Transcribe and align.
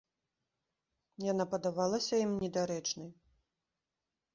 Яна 1.31 1.47
падавалася 1.53 2.15
ім 2.25 2.31
недарэчнай. 2.41 3.09